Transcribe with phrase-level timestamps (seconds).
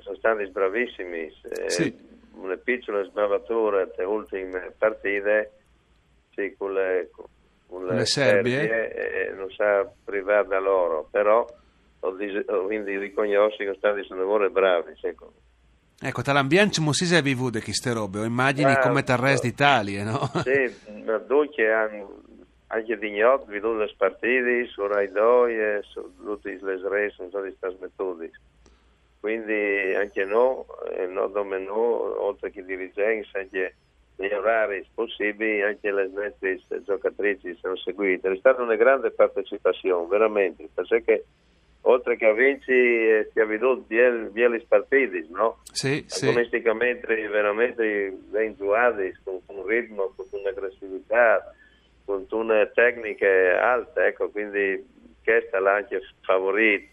[0.00, 1.32] sono stati bravissimi.
[1.42, 2.08] Eh, Sì.
[2.32, 5.52] Una piccola sbavatura nelle ultime partite,
[6.30, 7.10] sì, con le,
[7.66, 9.28] con Le Serbie?
[9.28, 11.44] eh, non sa privare da loro, però
[12.00, 14.92] ho dis- ho quindi riconosco che sono stati sono bravi.
[15.00, 15.34] Secondo.
[16.02, 19.46] Ecco, tra l'ambiente non si è vivuto queste robe, o immagini Ah, come il resto
[19.46, 20.30] d'Italia, no?
[20.42, 22.22] Sì, ma due che hanno
[22.68, 27.28] anche di gnot veduto le partite su Rai 2 e su tutte le reti sono
[27.28, 28.30] stati trasmettuti.
[29.20, 30.64] Quindi anche noi,
[30.96, 33.74] eh, noi come noi, oltre che dirigenti, anche
[34.16, 38.30] negli orari possibili, anche le nostre giocatrici sono seguite.
[38.30, 41.24] È stata una grande partecipazione, veramente, perché
[41.82, 45.58] oltre che a vincere, si è veduto bien le partite, no?
[45.70, 46.28] Sì, sì.
[46.28, 51.54] agonisticamente veramente ben giocati, con, un ritmo, con un'aggressività,
[52.04, 53.26] con una tecnica
[53.62, 54.82] alta, ecco, quindi
[55.22, 56.88] questa l'ha anche favorito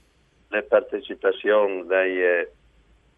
[0.49, 2.51] la partecipazione dei, eh,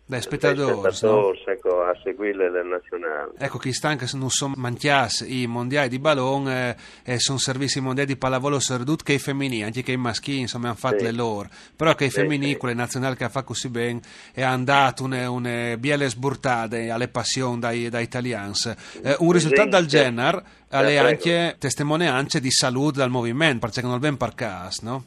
[0.10, 1.34] Dai dei spettatori, no?
[1.46, 3.30] ecco, a seguire le nazionali.
[3.38, 7.78] Ecco che stanca se non sono manchiati i mondiali di ballon eh, e sono servizi
[7.78, 10.98] i mondiali di pallavolo serdut che i femminili, anche che i maschili insomma hanno fatto
[10.98, 11.04] Sì.
[11.04, 12.58] le loro, però che i Sì, femminili, sì.
[12.58, 14.00] quelle nazionali che ha fatto così bene
[14.34, 18.54] e hanno dato une, une biele sburtate alle passioni dai, dai italiani.
[19.04, 19.88] Eh, un risultato del Esempio.
[20.12, 21.08] genere alle prego.
[21.08, 25.04] anche testimonianze di salute dal movimento, perché non ben per caso, no?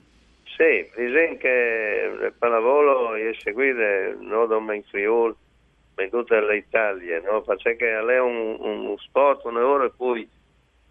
[0.63, 3.81] Sì, esempio che il pallavolo è seguito
[4.21, 5.35] non solo in Friuli,
[5.97, 7.43] ma in tutta l'Italia, no?
[7.43, 10.29] perché è un, un sport, un lavoro poi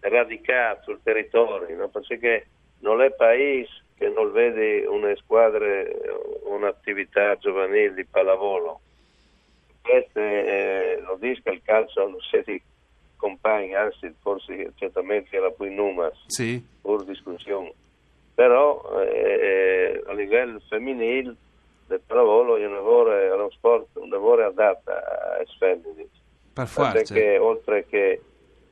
[0.00, 1.88] radicato sul territorio, no?
[1.88, 2.48] perché
[2.80, 5.66] non è paese che non vede una squadra,
[6.42, 8.78] un'attività giovanile di pallavolo.
[9.80, 12.62] Questo eh, lo dice il calcio non si
[13.16, 16.62] compagni, anzi forse certamente era più numero Sì.
[16.82, 17.72] pur discussione.
[18.34, 21.34] Però eh, a livello femminile
[21.86, 26.08] del pallavolo è un lavoro, è uno sport, un lavoro adatto ai femmini.
[26.52, 26.92] Per forza.
[26.92, 28.20] Perché oltre che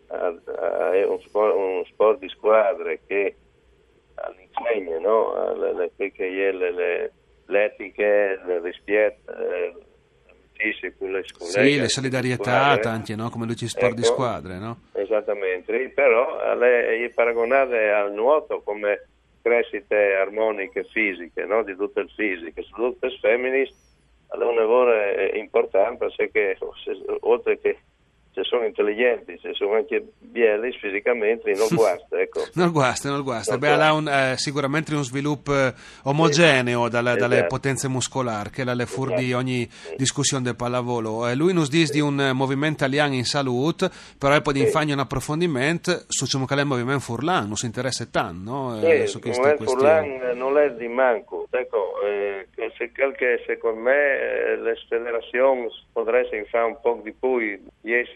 [0.09, 3.37] a- è un sport, un sport di squadre che
[4.15, 5.55] all'insegna, no?
[5.55, 5.91] Le, le,
[6.53, 7.13] le, le,
[7.47, 9.75] l'etiche, il rispetto, eh,
[10.27, 12.61] l'amicizia con le Sì, colleghe, le solidarietà,
[12.91, 13.31] anche, no?
[13.31, 14.13] come i sport di Ecco.
[14.13, 14.81] squadre, no?
[14.93, 19.09] Esattamente, però è paragonata al nuoto come
[19.43, 21.63] crescite armoniche fisiche, no?
[21.63, 24.93] di tutte le fisiche, soprattutto le femmini, è un lavoro
[25.35, 26.57] importante perché
[27.21, 27.79] oltre che
[28.33, 32.41] se sono intelligenti, se sono anche belli fisicamente, non guasta, ecco.
[32.55, 33.53] Non guasta, non guasta.
[33.53, 33.93] Non Beh, ha guasta.
[33.95, 35.75] un, eh, sicuramente un sviluppo eh,
[36.05, 37.49] omogeneo dalle, dalle Esatto.
[37.55, 39.39] potenze muscolari, che è le fur di Esatto.
[39.39, 41.27] ogni discussione del pallavolo.
[41.29, 44.67] Eh, lui nos dice di un eh, movimento italiano in salute, però poi di Sì.
[44.67, 48.79] infagno un approfondimento su ciò che è il movimento furlan, non si interessa tanto, no?
[48.81, 49.57] Sì, Eh, il questioni.
[49.65, 55.67] Furlan non è di manco, ecco, eh, che se qualche, secondo me eh, le federazioni
[55.93, 57.61] potrebbero fare un po' di più,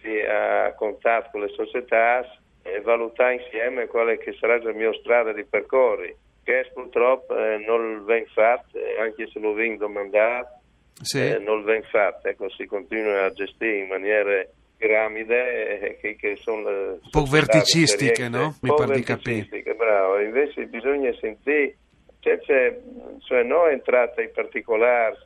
[0.05, 2.25] riesci a contatto con le società
[2.63, 8.05] e valutare insieme quale che sarà la mia strada di percorri, che purtroppo eh, non
[8.05, 10.61] viene fatto, eh, anche se lo viene domandato,
[11.03, 11.21] Sì.
[11.21, 16.37] eh, non viene fatto, ecco, si continua a gestire in maniere piramide eh, che, che
[16.37, 18.57] sono Un po' verticistiche, no?
[18.63, 19.49] Mi pare di capire.
[19.77, 21.77] bravo, invece bisogna sentire,
[22.21, 22.79] cioè, c'è-
[23.27, 25.17] cioè non entrate in particolari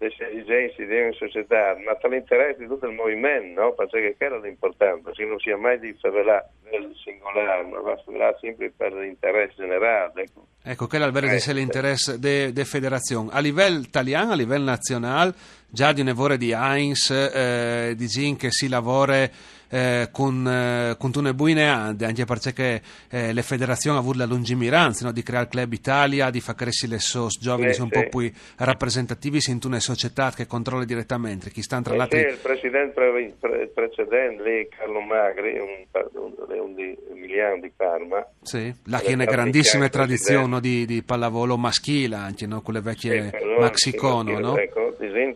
[0.00, 3.72] le esigenze di una società, ma per l'interesse di tutto il movimento, no?
[3.74, 8.38] Perché che era l'importante, che non sia mai di favelare nel singolare, ma va favelare
[8.40, 10.22] sempre per l'interesse generale.
[10.22, 13.28] Ecco, ecco che è vero eh, l'interesse della federazione.
[13.30, 15.34] A livello italiano, a livello nazionale,
[15.68, 19.28] già di un'evore di Heinz, eh, di Zin che si lavora
[19.70, 24.26] eh, con, eh, con una buone ande, anche perché eh, le federazioni hanno avuto la
[24.26, 27.88] lungimiranza no, di creare il Club Italia, di far crescere le SOS giovani eh, un
[27.90, 28.00] sì.
[28.00, 31.50] po' più rappresentativi in una società che controlla direttamente.
[31.50, 32.18] Chi sta tra eh, l'altro...
[32.18, 37.72] Sì, il presidente pre- pre- precedente, lì, Carlo Magri, un, un, un, di Emiliano di
[37.74, 38.26] Parma.
[38.42, 42.60] Sì, là che è una grandissima tradizione di, di, pallavolo maschile, anche no?
[42.60, 44.34] con le vecchie sì, maxicono.
[44.34, 44.56] Sì, no?
[44.56, 44.90] Ecco,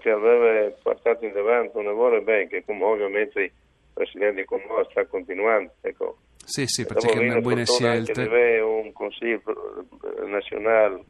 [0.05, 3.53] che aveva portato in avanti un lavoro bene, che come ovviamente
[3.95, 5.73] Presidente di Comune sta continuando.
[5.81, 6.19] Ecco.
[6.45, 8.13] Sì, sì, perché è una buona scelta.
[8.13, 9.41] Deve un consiglio
[10.27, 11.03] nazionale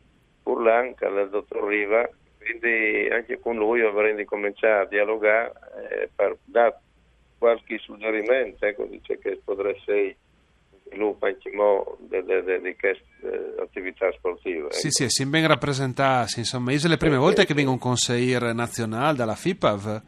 [0.44, 2.08] Urlan, che è il dottor Riva,
[2.38, 5.52] quindi anche con lui avrei cominciato a dialogare
[5.90, 6.78] eh, per dare
[7.38, 10.16] qualche suggerimento, ecco, dice che potrebbe essere
[10.87, 14.69] sviluppo anche di queste eh, attività sportive.
[14.70, 14.96] Sì, ecco.
[14.96, 18.52] sì, si ben rappresentati, insomma, è le prime sì, volte sì, che venga un consigliere
[18.52, 20.02] nazionale dalla FIPAV?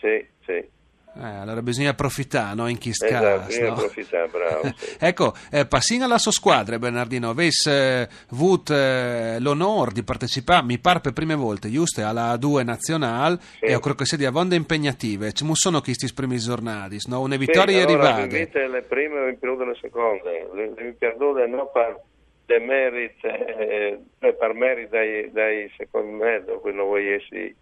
[0.00, 0.76] Sì, sì.
[1.20, 2.68] Eh, allora bisogna approfittare no?
[2.68, 3.38] in chi esatto, scala.
[3.38, 3.76] Bisogna no?
[4.78, 4.96] Sì.
[5.00, 7.30] ecco, eh, passino alla sua squadra, Bernardino.
[7.30, 12.64] Avesse eh, avuto eh, l'onore di partecipare, mi pare per prime volte, giusto, alla A2
[12.64, 13.64] nazionale sì.
[13.64, 15.32] e credo che sia di avonde impegnative.
[15.32, 17.20] Ci sono questi primi giornati, no?
[17.20, 18.66] Una vittoria sì, allora, arrivata.
[18.68, 20.48] le prime e in più delle seconde.
[20.54, 22.00] Le, le perdute non per
[22.46, 27.54] de meriti, eh, per meriti dai, dai secondi me, dove non vuoi essere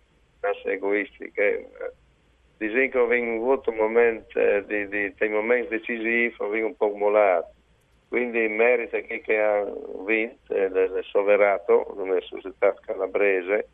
[0.65, 1.67] egoisti, che
[2.59, 7.53] eh, abbiamo avuto momenti, eh, di, di, dei momenti decisivi, un po' molato.
[8.09, 9.65] Quindi merita chi che ha
[10.07, 13.69] vinto, eh, il Soverato, una società calabrese,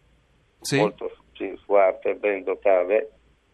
[0.60, 0.78] sì.
[0.78, 3.04] molto sì, forte, ben dotata.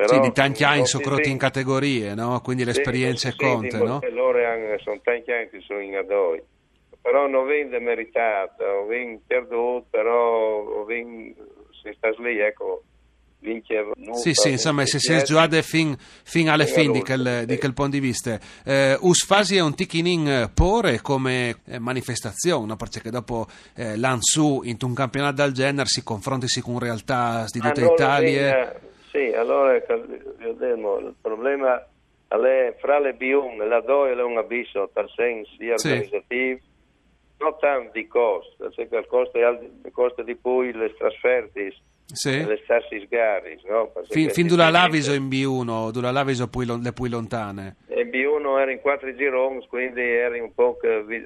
[0.01, 2.41] Sì, di tanti anni sono in categorie, no?
[2.41, 4.01] quindi l'esperienza sì, conta, sì, no?
[4.13, 6.41] Loro hanno, sono tanti anni che sono in adoi.
[7.03, 11.35] Però non viene meritato, non viene perduto, però viene,
[11.83, 12.85] se sta lì, ecco.
[14.15, 17.73] Sì, sì, insomma, se si è giocato fin, fin alla fine di quel, di quel
[17.73, 18.39] punto di vista.
[18.65, 22.77] Eh, Usfasi è un ticchinin pore come eh, manifestazione, no?
[22.77, 23.47] perché dopo
[23.77, 28.81] eh, l'Ansu in un campionato del genere si confronti con realtà di tutta allora, Italia.
[29.11, 31.87] Sì, allora il problema
[32.29, 35.89] è fra le B1 e la 2 è un abisso per senso sia sì.
[35.89, 36.61] organizzativo
[37.39, 41.73] non tanto di costo, perché il costo, di poi le trasferte
[42.13, 42.45] sì.
[42.45, 43.59] le stesse gare.
[43.69, 43.93] No?
[44.09, 47.77] Fin, fin dalla Laviso in B1, dalla Laviso poi, le più lontane?
[47.89, 50.79] In B1 era in quattro gironi, quindi eri un po'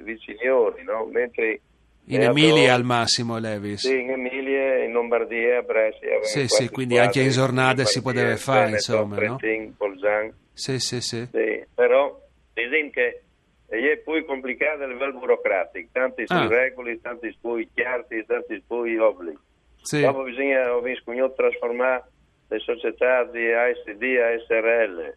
[0.03, 1.05] viciniori, no?
[1.11, 1.61] mentre...
[2.07, 3.87] In Emilia al massimo Levis?
[3.87, 6.21] Sì, in Emilia, in Lombardia, a Brescia.
[6.23, 9.37] Sì, sì, quindi anche in giornate si poteva fare, insomma, no?
[9.77, 10.33] Polzan.
[10.51, 11.65] Sì, sì, sì, sì.
[11.73, 12.19] però,
[12.53, 13.23] diciamo che
[13.67, 16.47] è più complicato a livello burocratico, tanti ah.
[16.47, 19.39] regole, tanti poi chiari, tanti poi obblighi.
[19.83, 20.01] Sì.
[20.01, 22.03] Dopo bisogna trasformare
[22.47, 25.15] le società di ASD a SRL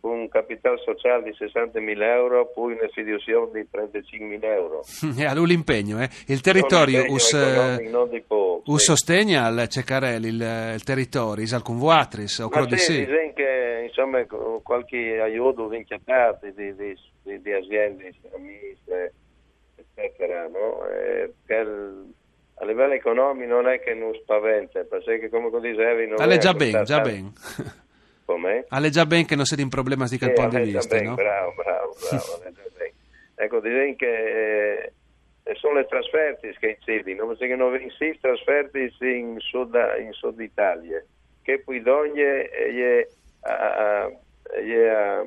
[0.00, 4.84] con un capitale sociale di 60.000 euro, poi una fiduzione di 35.000 euro.
[5.18, 6.08] E allora l'impegno, eh?
[6.26, 7.32] Il territorio us,
[8.26, 8.84] po', us sì.
[8.84, 13.04] sostegna al Ceccarelli il, il territorio, is alcun vuatris, o credo di sì.
[13.04, 14.24] Dicono che insomma
[14.62, 15.98] qualche aiuto vince
[16.40, 18.76] di, di, di, di aziende, amici,
[19.74, 20.86] eccetera, no?
[20.88, 21.66] Eh, per,
[22.66, 26.08] livello economico non è che non spaventa, perché come dicevi...
[26.08, 27.32] Non Alle già bene, già bene.
[28.26, 28.64] Come?
[28.68, 31.04] Alle già bene che non siete in problemi di quel sì, punto di vista, ben,
[31.04, 31.14] no?
[31.14, 32.42] Bravo, bravo, bravo.
[33.36, 34.92] ecco, direi che
[35.44, 41.02] eh, sono le trasferte che perché non vengono sei trasferte in Sud, in Sud Italia,
[41.42, 43.06] che poi d'ogni è
[43.42, 45.26] a, a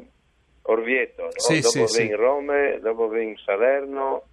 [0.64, 1.30] Orvieto, no?
[1.36, 2.12] sì, dopo sì, sì.
[2.12, 4.24] Roma, dopo viene Salerno,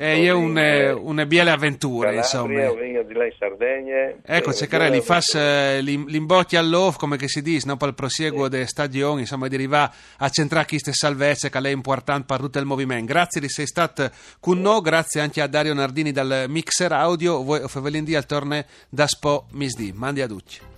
[0.00, 2.70] eh, io une, une biele avventure, insomma.
[2.70, 4.14] di lei Sardegna.
[4.22, 7.76] Ecco, Ceccarelli, fa eh, l'imbocchi all'off, come che si dice, no?
[7.76, 8.50] per il prosieguo sì.
[8.50, 12.64] delle stagioni, insomma, di arrivare a centrare queste salvezze che è importante per tutto il
[12.64, 13.12] movimento.
[13.12, 17.66] Grazie di essere stato con noi, grazie anche a Dario Nardini dal Mixer Audio, voi
[17.66, 19.92] Fevelin al torne da Spo Misdi.
[19.92, 20.77] Mandi a tutti.